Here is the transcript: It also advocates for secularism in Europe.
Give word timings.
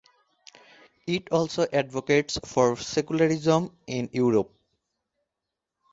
It 1.05 1.29
also 1.31 1.67
advocates 1.71 2.39
for 2.43 2.75
secularism 2.75 3.69
in 3.85 4.09
Europe. 4.11 4.51